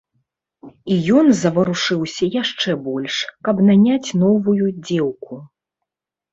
І 0.95 0.95
ён 1.19 1.29
заварушыўся 1.41 2.31
яшчэ 2.41 2.75
больш, 2.87 3.21
каб 3.45 3.55
наняць 3.69 4.09
новую 4.25 4.67
дзеўку. 4.85 5.43